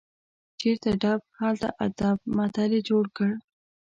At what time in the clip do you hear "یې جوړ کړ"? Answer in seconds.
2.75-3.31